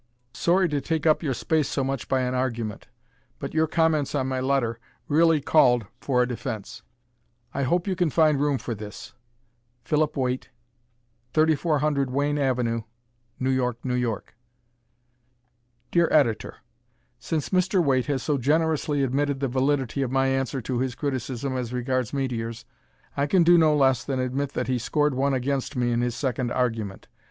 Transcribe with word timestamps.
Sorry 0.33 0.67
to 0.69 0.81
take 0.81 1.05
up 1.05 1.21
your 1.21 1.35
space 1.35 1.67
so 1.69 1.83
much 1.83 2.07
by 2.07 2.21
an 2.21 2.33
argument, 2.33 2.87
but 3.37 3.53
your 3.53 3.67
comments 3.67 4.15
on 4.15 4.25
my 4.25 4.39
letter 4.39 4.79
really 5.07 5.39
called 5.39 5.85
for 5.99 6.23
a 6.23 6.27
defense. 6.27 6.81
Hope 7.53 7.85
you 7.85 7.95
can 7.95 8.09
find 8.09 8.41
room 8.41 8.57
for 8.57 8.73
this. 8.73 9.13
Philip 9.83 10.17
Waite, 10.17 10.49
3400 11.35 12.09
Wayne 12.09 12.39
Ave, 12.39 12.63
New 13.39 13.51
Your, 13.51 13.77
N. 13.85 14.01
Y. 14.01 14.17
Dear 15.91 16.09
Editor: 16.11 16.55
Since 17.19 17.49
Mr. 17.49 17.83
Waite 17.83 18.07
has 18.07 18.23
so 18.23 18.39
generously 18.39 19.03
admitted 19.03 19.39
the 19.39 19.47
validity 19.47 20.01
of 20.01 20.09
my 20.09 20.25
answer 20.25 20.61
to 20.61 20.79
his 20.79 20.95
criticism 20.95 21.55
as 21.55 21.71
regards 21.73 22.11
meteors, 22.11 22.65
I 23.15 23.27
can 23.27 23.43
do 23.43 23.55
no 23.55 23.75
less 23.75 24.03
than 24.03 24.19
admit 24.19 24.53
that 24.53 24.65
he 24.67 24.79
scored 24.79 25.13
one 25.13 25.35
against 25.35 25.75
me 25.75 25.91
in 25.91 26.01
his 26.01 26.15
second 26.15 26.51
argument. 26.51 27.07